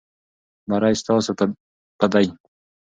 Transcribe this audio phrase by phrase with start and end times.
[0.69, 1.31] بری ستاسو
[1.99, 2.27] په دی.